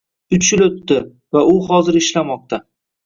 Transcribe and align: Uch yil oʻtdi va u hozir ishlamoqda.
Uch 0.37 0.47
yil 0.53 0.63
oʻtdi 0.67 0.97
va 1.37 1.43
u 1.53 1.53
hozir 1.67 2.01
ishlamoqda. 2.03 2.61